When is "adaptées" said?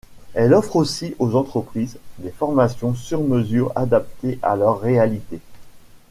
3.75-4.39